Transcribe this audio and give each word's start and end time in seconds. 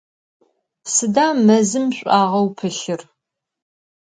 Sıda 0.93 1.27
mezım 1.47 1.85
ş'uağeu 1.97 2.47
pılhır? 2.57 3.01